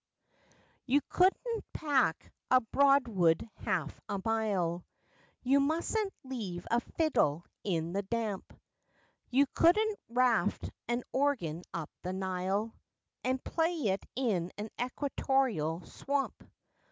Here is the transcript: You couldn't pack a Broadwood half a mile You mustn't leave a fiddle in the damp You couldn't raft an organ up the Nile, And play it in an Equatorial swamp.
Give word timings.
You 0.87 0.99
couldn't 1.09 1.63
pack 1.73 2.31
a 2.49 2.59
Broadwood 2.59 3.47
half 3.57 4.01
a 4.09 4.19
mile 4.25 4.83
You 5.43 5.59
mustn't 5.59 6.11
leave 6.23 6.65
a 6.71 6.79
fiddle 6.81 7.45
in 7.63 7.93
the 7.93 8.01
damp 8.01 8.51
You 9.29 9.45
couldn't 9.53 9.99
raft 10.09 10.71
an 10.87 11.03
organ 11.11 11.61
up 11.71 11.91
the 12.01 12.13
Nile, 12.13 12.73
And 13.23 13.43
play 13.43 13.75
it 13.89 14.03
in 14.15 14.51
an 14.57 14.71
Equatorial 14.81 15.85
swamp. 15.85 16.45